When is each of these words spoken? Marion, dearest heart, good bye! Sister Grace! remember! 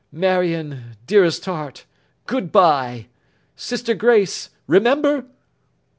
Marion, 0.11 0.95
dearest 1.05 1.45
heart, 1.45 1.85
good 2.25 2.51
bye! 2.51 3.05
Sister 3.55 3.93
Grace! 3.93 4.49
remember! 4.65 5.25